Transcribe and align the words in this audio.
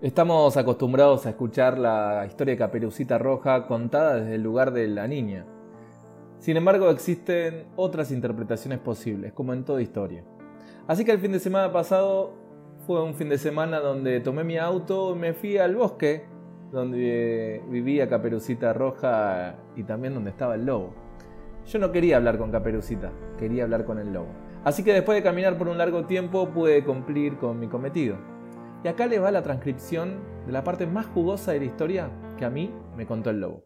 Estamos 0.00 0.56
acostumbrados 0.56 1.26
a 1.26 1.30
escuchar 1.30 1.76
la 1.76 2.24
historia 2.24 2.54
de 2.54 2.58
Caperucita 2.58 3.18
Roja 3.18 3.66
contada 3.66 4.14
desde 4.14 4.36
el 4.36 4.42
lugar 4.44 4.72
de 4.72 4.86
la 4.86 5.08
niña. 5.08 5.44
Sin 6.38 6.56
embargo, 6.56 6.88
existen 6.90 7.66
otras 7.74 8.12
interpretaciones 8.12 8.78
posibles, 8.78 9.32
como 9.32 9.54
en 9.54 9.64
toda 9.64 9.82
historia. 9.82 10.22
Así 10.86 11.04
que 11.04 11.10
el 11.10 11.18
fin 11.18 11.32
de 11.32 11.40
semana 11.40 11.72
pasado 11.72 12.32
fue 12.86 13.02
un 13.02 13.14
fin 13.14 13.28
de 13.28 13.38
semana 13.38 13.80
donde 13.80 14.20
tomé 14.20 14.44
mi 14.44 14.56
auto 14.56 15.16
y 15.16 15.18
me 15.18 15.32
fui 15.32 15.58
al 15.58 15.74
bosque, 15.74 16.26
donde 16.70 17.60
vivía 17.68 18.08
Caperucita 18.08 18.72
Roja 18.72 19.56
y 19.74 19.82
también 19.82 20.14
donde 20.14 20.30
estaba 20.30 20.54
el 20.54 20.64
lobo. 20.64 20.94
Yo 21.66 21.80
no 21.80 21.90
quería 21.90 22.18
hablar 22.18 22.38
con 22.38 22.52
Caperucita, 22.52 23.10
quería 23.36 23.64
hablar 23.64 23.84
con 23.84 23.98
el 23.98 24.12
lobo. 24.12 24.28
Así 24.62 24.84
que 24.84 24.92
después 24.92 25.16
de 25.16 25.24
caminar 25.24 25.58
por 25.58 25.66
un 25.66 25.76
largo 25.76 26.04
tiempo 26.04 26.50
pude 26.50 26.84
cumplir 26.84 27.36
con 27.38 27.58
mi 27.58 27.66
cometido. 27.66 28.37
Y 28.84 28.88
acá 28.88 29.06
le 29.06 29.18
va 29.18 29.30
la 29.30 29.42
transcripción 29.42 30.20
de 30.46 30.52
la 30.52 30.64
parte 30.64 30.86
más 30.86 31.06
jugosa 31.06 31.52
de 31.52 31.60
la 31.60 31.64
historia 31.64 32.10
que 32.36 32.44
a 32.44 32.50
mí 32.50 32.70
me 32.96 33.06
contó 33.06 33.30
el 33.30 33.40
lobo. 33.40 33.64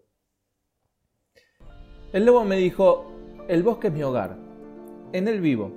El 2.12 2.26
lobo 2.26 2.44
me 2.44 2.56
dijo, 2.56 3.12
el 3.48 3.62
bosque 3.62 3.88
es 3.88 3.92
mi 3.92 4.02
hogar, 4.02 4.36
en 5.12 5.28
él 5.28 5.40
vivo, 5.40 5.70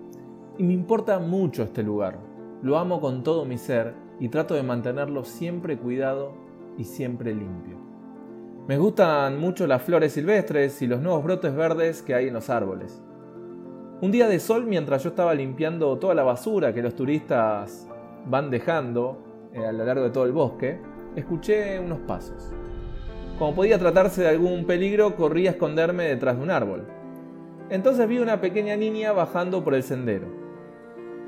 y 0.58 0.64
me 0.64 0.74
importa 0.74 1.20
mucho 1.20 1.64
este 1.64 1.84
lugar. 1.84 2.18
Lo 2.62 2.78
amo 2.78 3.02
con 3.02 3.24
todo 3.24 3.46
mi 3.46 3.58
ser 3.58 3.94
y 4.20 4.30
trato 4.30 4.54
de 4.54 4.64
mantenerlo 4.64 5.24
siempre 5.24 5.78
cuidado 5.78 6.34
y 6.78 6.86
siempre 6.86 7.34
limpio. 7.34 7.78
Me 8.68 8.78
gustan 8.78 9.40
mucho 9.40 9.68
las 9.68 9.82
flores 9.84 10.14
silvestres 10.14 10.82
y 10.82 10.88
los 10.88 11.02
nuevos 11.02 11.24
brotes 11.24 11.54
verdes 11.54 12.02
que 12.02 12.16
hay 12.16 12.30
en 12.30 12.34
los 12.34 12.50
árboles. 12.50 13.02
Un 14.02 14.12
día 14.12 14.28
de 14.28 14.40
sol 14.40 14.66
mientras 14.66 15.04
yo 15.04 15.10
estaba 15.10 15.34
limpiando 15.36 15.98
toda 16.00 16.16
la 16.16 16.24
basura 16.24 16.74
que 16.74 16.82
los 16.82 16.96
turistas 16.96 17.88
van 18.26 18.50
dejando 18.50 19.25
a 19.64 19.72
lo 19.72 19.86
largo 19.86 20.04
de 20.04 20.10
todo 20.10 20.26
el 20.26 20.32
bosque, 20.32 20.80
escuché 21.16 21.80
unos 21.80 22.00
pasos. 22.00 22.52
Como 23.38 23.56
podía 23.56 23.80
tratarse 23.80 24.22
de 24.22 24.30
algún 24.30 24.66
peligro, 24.66 25.16
corrí 25.16 25.48
a 25.48 25.52
esconderme 25.52 26.06
detrás 26.06 26.38
de 26.38 26.44
un 26.44 26.52
árbol. 26.52 26.86
Entonces 27.70 28.08
vi 28.08 28.20
una 28.20 28.42
pequeña 28.42 28.76
niña 28.76 29.12
bajando 29.12 29.64
por 29.64 29.74
el 29.74 29.84
sendero. 29.84 30.28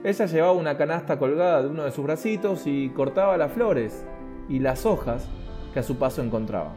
Ella 0.04 0.26
llevaba 0.26 0.54
una 0.54 0.78
canasta 0.78 1.18
colgada 1.18 1.64
de 1.64 1.70
uno 1.70 1.84
de 1.84 1.92
sus 1.92 2.04
bracitos 2.04 2.68
y 2.68 2.90
cortaba 2.90 3.38
las 3.38 3.52
flores 3.52 4.06
y 4.48 4.60
las 4.60 4.86
hojas 4.86 5.28
que 5.74 5.80
a 5.80 5.84
su 5.84 5.98
paso 5.98 6.22
encontraba. 6.22 6.74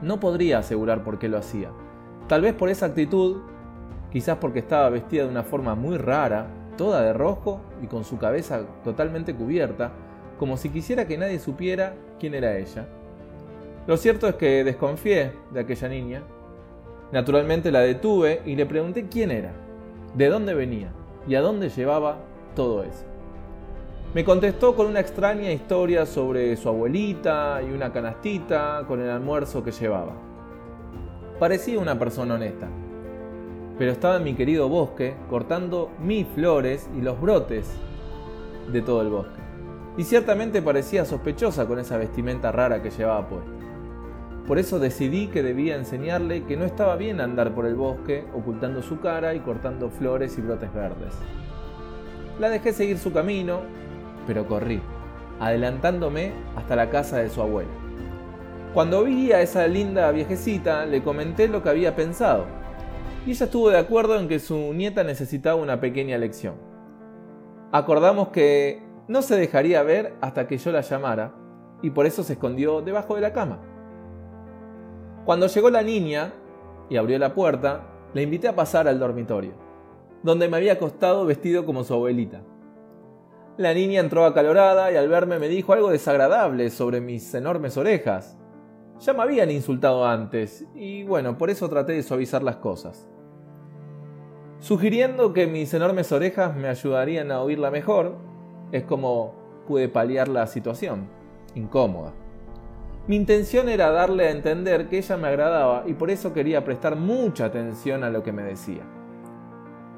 No 0.00 0.18
podría 0.18 0.58
asegurar 0.58 1.04
por 1.04 1.18
qué 1.18 1.28
lo 1.28 1.38
hacía. 1.38 1.70
Tal 2.28 2.42
vez 2.42 2.54
por 2.54 2.70
esa 2.70 2.86
actitud, 2.86 3.42
quizás 4.10 4.38
porque 4.38 4.60
estaba 4.60 4.88
vestida 4.88 5.24
de 5.24 5.30
una 5.30 5.42
forma 5.42 5.74
muy 5.74 5.96
rara, 5.96 6.46
toda 6.76 7.02
de 7.02 7.12
rojo 7.12 7.60
y 7.82 7.86
con 7.86 8.04
su 8.04 8.18
cabeza 8.18 8.62
totalmente 8.82 9.34
cubierta, 9.34 9.92
como 10.38 10.56
si 10.56 10.70
quisiera 10.70 11.06
que 11.06 11.18
nadie 11.18 11.38
supiera 11.38 11.94
quién 12.18 12.34
era 12.34 12.56
ella. 12.56 12.86
Lo 13.86 13.96
cierto 13.96 14.28
es 14.28 14.36
que 14.36 14.64
desconfié 14.64 15.32
de 15.52 15.60
aquella 15.60 15.88
niña. 15.88 16.22
Naturalmente 17.10 17.72
la 17.72 17.80
detuve 17.80 18.42
y 18.46 18.56
le 18.56 18.66
pregunté 18.66 19.08
quién 19.08 19.30
era, 19.30 19.52
de 20.14 20.28
dónde 20.28 20.54
venía 20.54 20.92
y 21.26 21.34
a 21.34 21.40
dónde 21.40 21.68
llevaba 21.68 22.18
todo 22.54 22.84
eso. 22.84 23.04
Me 24.14 24.24
contestó 24.24 24.76
con 24.76 24.86
una 24.86 25.00
extraña 25.00 25.50
historia 25.50 26.06
sobre 26.06 26.54
su 26.56 26.68
abuelita 26.68 27.60
y 27.62 27.72
una 27.72 27.92
canastita 27.92 28.84
con 28.86 29.00
el 29.00 29.10
almuerzo 29.10 29.64
que 29.64 29.72
llevaba. 29.72 30.12
Parecía 31.38 31.78
una 31.80 31.98
persona 31.98 32.34
honesta, 32.34 32.68
pero 33.78 33.90
estaba 33.90 34.16
en 34.16 34.24
mi 34.24 34.34
querido 34.34 34.68
bosque 34.68 35.14
cortando 35.28 35.90
mis 35.98 36.26
flores 36.28 36.88
y 36.96 37.00
los 37.00 37.20
brotes 37.20 37.72
de 38.70 38.82
todo 38.82 39.02
el 39.02 39.08
bosque 39.08 39.51
y 39.96 40.04
ciertamente 40.04 40.62
parecía 40.62 41.04
sospechosa 41.04 41.66
con 41.66 41.78
esa 41.78 41.96
vestimenta 41.96 42.50
rara 42.52 42.82
que 42.82 42.90
llevaba 42.90 43.28
puesta. 43.28 43.50
Por 44.46 44.58
eso 44.58 44.78
decidí 44.78 45.28
que 45.28 45.42
debía 45.42 45.76
enseñarle 45.76 46.44
que 46.44 46.56
no 46.56 46.64
estaba 46.64 46.96
bien 46.96 47.20
andar 47.20 47.54
por 47.54 47.66
el 47.66 47.76
bosque 47.76 48.24
ocultando 48.34 48.82
su 48.82 49.00
cara 49.00 49.34
y 49.34 49.40
cortando 49.40 49.88
flores 49.90 50.36
y 50.36 50.40
brotes 50.40 50.72
verdes. 50.74 51.14
La 52.40 52.48
dejé 52.48 52.72
seguir 52.72 52.98
su 52.98 53.12
camino, 53.12 53.60
pero 54.26 54.46
corrí, 54.46 54.80
adelantándome 55.38 56.32
hasta 56.56 56.74
la 56.74 56.90
casa 56.90 57.18
de 57.18 57.30
su 57.30 57.40
abuela. 57.40 57.70
Cuando 58.74 59.04
vi 59.04 59.32
a 59.32 59.42
esa 59.42 59.66
linda 59.66 60.10
viejecita, 60.10 60.86
le 60.86 61.02
comenté 61.02 61.46
lo 61.46 61.62
que 61.62 61.68
había 61.68 61.94
pensado, 61.94 62.46
y 63.26 63.30
ella 63.32 63.44
estuvo 63.44 63.70
de 63.70 63.78
acuerdo 63.78 64.18
en 64.18 64.26
que 64.26 64.40
su 64.40 64.72
nieta 64.72 65.04
necesitaba 65.04 65.60
una 65.60 65.78
pequeña 65.78 66.18
lección. 66.18 66.54
Acordamos 67.70 68.28
que 68.28 68.82
no 69.08 69.22
se 69.22 69.36
dejaría 69.36 69.82
ver 69.82 70.14
hasta 70.20 70.46
que 70.46 70.58
yo 70.58 70.72
la 70.72 70.80
llamara, 70.80 71.34
y 71.82 71.90
por 71.90 72.06
eso 72.06 72.22
se 72.22 72.34
escondió 72.34 72.80
debajo 72.80 73.14
de 73.14 73.20
la 73.20 73.32
cama. 73.32 73.60
Cuando 75.24 75.46
llegó 75.46 75.70
la 75.70 75.82
niña 75.82 76.32
y 76.88 76.96
abrió 76.96 77.18
la 77.18 77.34
puerta, 77.34 77.88
la 78.14 78.22
invité 78.22 78.48
a 78.48 78.56
pasar 78.56 78.88
al 78.88 78.98
dormitorio, 78.98 79.54
donde 80.22 80.48
me 80.48 80.56
había 80.56 80.74
acostado 80.74 81.24
vestido 81.24 81.64
como 81.64 81.84
su 81.84 81.94
abuelita. 81.94 82.42
La 83.56 83.74
niña 83.74 84.00
entró 84.00 84.24
acalorada 84.24 84.90
y 84.92 84.96
al 84.96 85.08
verme 85.08 85.38
me 85.38 85.48
dijo 85.48 85.72
algo 85.72 85.90
desagradable 85.90 86.70
sobre 86.70 87.00
mis 87.00 87.34
enormes 87.34 87.76
orejas. 87.76 88.38
Ya 89.00 89.12
me 89.12 89.22
habían 89.22 89.50
insultado 89.50 90.06
antes, 90.06 90.64
y 90.74 91.02
bueno, 91.04 91.36
por 91.36 91.50
eso 91.50 91.68
traté 91.68 91.92
de 91.92 92.02
suavizar 92.02 92.42
las 92.42 92.56
cosas. 92.56 93.08
Sugiriendo 94.60 95.32
que 95.32 95.48
mis 95.48 95.74
enormes 95.74 96.12
orejas 96.12 96.54
me 96.56 96.68
ayudarían 96.68 97.32
a 97.32 97.42
oírla 97.42 97.70
mejor, 97.70 98.16
es 98.72 98.84
como 98.84 99.34
pude 99.68 99.88
paliar 99.88 100.28
la 100.28 100.46
situación, 100.46 101.06
incómoda. 101.54 102.12
Mi 103.06 103.16
intención 103.16 103.68
era 103.68 103.90
darle 103.90 104.28
a 104.28 104.30
entender 104.30 104.88
que 104.88 104.98
ella 104.98 105.16
me 105.16 105.28
agradaba 105.28 105.84
y 105.86 105.94
por 105.94 106.10
eso 106.10 106.32
quería 106.32 106.64
prestar 106.64 106.96
mucha 106.96 107.46
atención 107.46 108.04
a 108.04 108.10
lo 108.10 108.22
que 108.22 108.32
me 108.32 108.42
decía. 108.42 108.82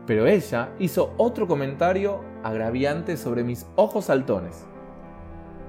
Pero 0.07 0.27
ella 0.27 0.71
hizo 0.79 1.12
otro 1.17 1.47
comentario 1.47 2.21
agraviante 2.43 3.17
sobre 3.17 3.45
mis 3.45 3.67
ojos 3.77 4.07
saltones. 4.07 4.67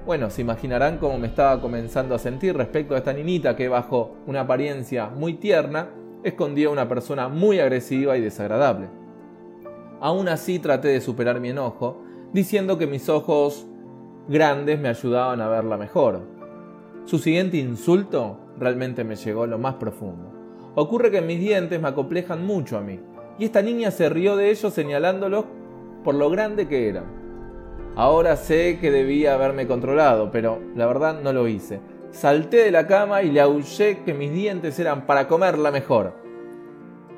Bueno, 0.06 0.30
se 0.30 0.42
imaginarán 0.42 0.98
cómo 0.98 1.18
me 1.18 1.26
estaba 1.26 1.60
comenzando 1.60 2.14
a 2.14 2.18
sentir 2.18 2.56
respecto 2.56 2.94
a 2.94 2.98
esta 2.98 3.12
niñita 3.12 3.56
que 3.56 3.68
bajo 3.68 4.16
una 4.26 4.42
apariencia 4.42 5.08
muy 5.08 5.34
tierna 5.34 5.90
escondía 6.22 6.68
a 6.68 6.70
una 6.70 6.88
persona 6.88 7.28
muy 7.28 7.60
agresiva 7.60 8.16
y 8.16 8.20
desagradable. 8.20 8.88
Aún 10.00 10.28
así 10.28 10.58
traté 10.58 10.88
de 10.88 11.00
superar 11.00 11.40
mi 11.40 11.50
enojo 11.50 12.02
diciendo 12.32 12.78
que 12.78 12.86
mis 12.86 13.08
ojos 13.08 13.66
grandes 14.28 14.78
me 14.78 14.88
ayudaban 14.88 15.40
a 15.40 15.48
verla 15.48 15.76
mejor. 15.76 16.22
Su 17.04 17.18
siguiente 17.18 17.56
insulto 17.56 18.38
realmente 18.58 19.04
me 19.04 19.16
llegó 19.16 19.44
a 19.44 19.46
lo 19.46 19.58
más 19.58 19.74
profundo. 19.74 20.32
Ocurre 20.74 21.10
que 21.10 21.22
mis 21.22 21.40
dientes 21.40 21.80
me 21.80 21.88
acomplejan 21.88 22.44
mucho 22.44 22.76
a 22.76 22.80
mí, 22.80 23.00
y 23.38 23.44
esta 23.44 23.62
niña 23.62 23.90
se 23.90 24.08
rió 24.08 24.36
de 24.36 24.50
ellos 24.50 24.72
señalándolos 24.72 25.44
por 26.04 26.14
lo 26.14 26.28
grande 26.30 26.68
que 26.68 26.88
eran. 26.88 27.04
Ahora 27.94 28.36
sé 28.36 28.78
que 28.80 28.90
debía 28.90 29.34
haberme 29.34 29.66
controlado, 29.66 30.30
pero 30.30 30.60
la 30.74 30.86
verdad 30.86 31.20
no 31.22 31.32
lo 31.32 31.48
hice. 31.48 31.80
Salté 32.10 32.58
de 32.58 32.70
la 32.70 32.86
cama 32.86 33.22
y 33.22 33.30
le 33.30 33.40
aullé 33.40 34.02
que 34.04 34.14
mis 34.14 34.32
dientes 34.32 34.78
eran 34.78 35.06
para 35.06 35.28
comerla 35.28 35.70
mejor. 35.70 36.14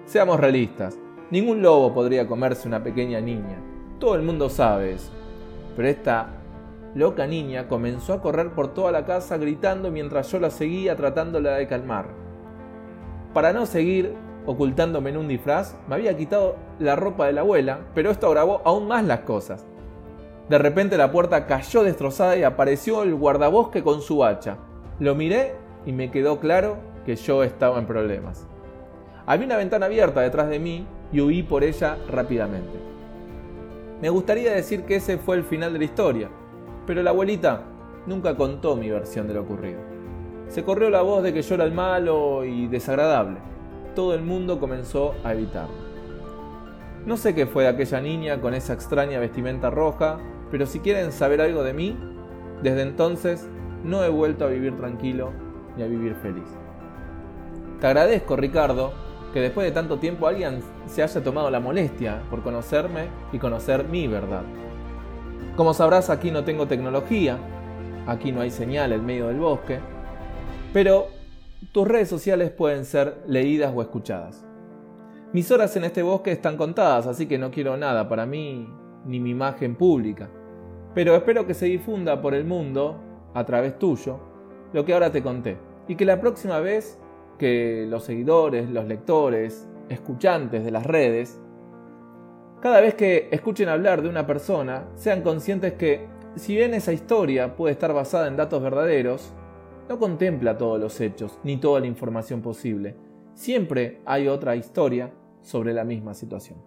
Seamos 0.05 0.39
realistas, 0.41 0.99
ningún 1.31 1.63
lobo 1.63 1.93
podría 1.93 2.27
comerse 2.27 2.69
una 2.69 2.83
pequeña 2.83 3.21
niña. 3.21 3.68
Todo 3.99 4.15
el 4.15 4.23
mundo 4.23 4.49
sabe. 4.49 4.97
Pero 5.77 5.89
esta 5.89 6.29
loca 6.95 7.27
niña 7.27 7.69
comenzó 7.69 8.13
a 8.13 8.23
correr 8.23 8.51
por 8.51 8.73
toda 8.75 8.93
la 8.93 9.05
casa 9.05 9.37
gritando 9.39 9.91
mientras 9.91 10.31
yo 10.31 10.39
la 10.39 10.51
seguía 10.51 10.97
tratándola 10.97 11.57
de 11.57 11.67
calmar. 11.67 12.07
Para 13.35 13.53
no 13.53 13.67
seguir 13.67 14.15
ocultándome 14.47 15.11
en 15.11 15.17
un 15.17 15.29
disfraz, 15.29 15.77
me 15.89 15.97
había 15.97 16.17
quitado 16.17 16.57
la 16.79 16.97
ropa 16.97 17.27
de 17.27 17.33
la 17.33 17.43
abuela, 17.43 17.81
pero 17.95 18.11
esto 18.11 18.29
agravó 18.29 18.63
aún 18.65 18.89
más 18.89 19.05
las 19.05 19.21
cosas. 19.21 19.67
De 20.49 20.59
repente 20.59 20.97
la 20.97 21.13
puerta 21.13 21.47
cayó 21.47 21.83
destrozada 21.83 22.37
y 22.37 22.43
apareció 22.43 23.03
el 23.03 23.15
guardabosque 23.15 23.83
con 23.83 24.01
su 24.01 24.25
hacha. 24.25 24.57
Lo 24.99 25.15
miré 25.15 25.57
y 25.85 25.93
me 25.93 26.11
quedó 26.11 26.41
claro 26.41 26.79
que 27.05 27.17
yo 27.17 27.43
estaba 27.43 27.79
en 27.79 27.87
problemas. 27.87 28.47
Había 29.27 29.47
una 29.47 29.57
ventana 29.59 29.87
abierta 29.87 30.21
detrás 30.21 30.49
de 30.49 30.59
mí 30.59 30.87
y 31.13 31.21
huí 31.21 31.43
por 31.43 31.65
ella 31.65 31.99
rápidamente. 32.11 32.98
Me 34.01 34.11
gustaría 34.11 34.53
decir 34.53 34.85
que 34.85 34.97
ese 34.97 35.19
fue 35.19 35.37
el 35.37 35.43
final 35.43 35.73
de 35.73 35.81
la 35.81 35.85
historia, 35.85 36.29
pero 36.87 37.03
la 37.03 37.11
abuelita 37.11 37.65
nunca 38.07 38.37
contó 38.37 38.77
mi 38.77 38.89
versión 38.89 39.27
de 39.27 39.35
lo 39.35 39.43
ocurrido. 39.43 39.81
Se 40.47 40.63
corrió 40.63 40.89
la 40.89 41.03
voz 41.03 41.25
de 41.25 41.35
que 41.35 41.43
yo 41.43 41.57
era 41.57 41.65
el 41.65 41.73
malo 41.73 42.45
y 42.45 42.69
desagradable. 42.69 43.39
Todo 43.97 44.15
el 44.15 44.23
mundo 44.23 44.61
comenzó 44.61 45.15
a 45.25 45.33
evitarme. 45.35 45.75
No 47.07 47.17
sé 47.17 47.35
qué 47.35 47.47
fue 47.47 47.65
de 47.65 47.71
aquella 47.71 48.01
niña 48.01 48.41
con 48.41 48.55
esa 48.55 48.73
extraña 48.73 49.19
vestimenta 49.19 49.69
roja, 49.69 50.19
pero 50.51 50.65
si 50.65 50.79
quieren 50.79 51.11
saber 51.11 51.41
algo 51.41 51.65
de 51.65 51.73
mí, 51.73 51.99
desde 52.63 52.83
entonces 52.83 53.49
no 53.83 54.05
he 54.05 54.09
vuelto 54.09 54.45
a 54.45 54.49
vivir 54.49 54.77
tranquilo 54.77 55.33
ni 55.77 55.83
a 55.83 55.87
vivir 55.87 56.15
feliz. 56.15 56.49
Te 57.81 57.87
agradezco, 57.89 58.37
Ricardo, 58.37 58.93
que 59.33 59.41
después 59.41 59.67
de 59.67 59.73
tanto 59.73 59.99
tiempo 59.99 60.27
alguien 60.27 60.61
se 60.87 61.03
haya 61.03 61.23
tomado 61.23 61.51
la 61.51 61.61
molestia 61.61 62.23
por 62.31 62.43
conocerme 62.43 63.09
y 63.33 63.39
conocer 63.39 63.85
mi 63.85 64.07
verdad. 64.07 64.43
Como 65.57 65.75
sabrás, 65.75 66.09
aquí 66.11 66.31
no 66.31 66.45
tengo 66.45 66.67
tecnología, 66.67 67.37
aquí 68.07 68.33
no 68.33 68.41
hay 68.41 68.51
señal 68.51 68.93
en 68.93 69.05
medio 69.05 69.29
del 69.29 69.39
bosque, 69.39 69.81
pero 70.73 71.09
tus 71.73 71.87
redes 71.87 72.09
sociales 72.09 72.51
pueden 72.51 72.85
ser 72.85 73.19
leídas 73.27 73.73
o 73.75 73.83
escuchadas. 73.83 74.45
Mis 75.33 75.51
horas 75.51 75.77
en 75.77 75.85
este 75.85 76.03
bosque 76.03 76.33
están 76.33 76.57
contadas, 76.57 77.07
así 77.07 77.27
que 77.27 77.39
no 77.39 77.51
quiero 77.51 77.77
nada 77.77 78.09
para 78.09 78.25
mí 78.25 78.67
ni 79.05 79.21
mi 79.21 79.31
imagen 79.31 79.75
pública. 79.75 80.31
Pero 80.95 81.15
espero 81.15 81.47
que 81.47 81.55
se 81.55 81.67
difunda 81.67 82.23
por 82.23 82.35
el 82.35 82.45
mundo, 82.45 82.99
a 83.35 83.45
través 83.45 83.79
tuyo, 83.79 84.21
lo 84.73 84.85
que 84.85 84.95
ahora 84.95 85.13
te 85.13 85.23
conté. 85.23 85.59
Y 85.87 85.97
que 85.97 86.05
la 86.05 86.21
próxima 86.21 86.61
vez 86.61 86.99
que 87.39 87.87
los 87.89 88.05
seguidores, 88.05 88.69
los 88.69 88.87
lectores, 88.87 89.69
escuchantes 89.89 90.65
de 90.65 90.71
las 90.71 90.85
redes, 90.85 91.41
cada 92.61 92.81
vez 92.81 92.95
que 92.95 93.29
escuchen 93.31 93.69
hablar 93.69 94.03
de 94.03 94.09
una 94.09 94.27
persona, 94.27 94.89
sean 94.97 95.23
conscientes 95.23 95.75
que, 95.75 96.09
si 96.35 96.57
bien 96.57 96.75
esa 96.75 96.93
historia 96.93 97.55
puede 97.55 97.73
estar 97.73 97.93
basada 97.93 98.27
en 98.27 98.37
datos 98.37 98.61
verdaderos, 98.63 99.33
no 99.89 99.99
contempla 99.99 100.59
todos 100.59 100.81
los 100.81 101.01
hechos 101.01 101.39
ni 101.45 101.57
toda 101.57 101.81
la 101.81 101.87
información 101.87 102.43
posible. 102.43 102.97
Siempre 103.35 104.01
hay 104.05 104.27
otra 104.27 104.57
historia 104.57 105.13
sobre 105.41 105.73
la 105.73 105.85
misma 105.85 106.15
situación. 106.15 106.59